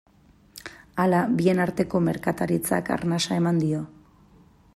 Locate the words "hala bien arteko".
1.03-2.01